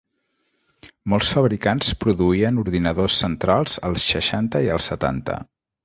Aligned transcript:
Molts 1.13 1.29
fabricants 1.35 1.91
produïen 2.05 2.59
ordinadors 2.65 3.21
centrals 3.25 3.79
als 3.91 4.11
seixanta 4.15 4.65
i 4.69 4.77
als 4.79 4.93
setanta. 4.95 5.43